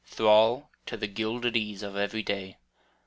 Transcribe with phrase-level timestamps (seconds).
[0.03, 2.57] Thrall to the gilded ease Of every day.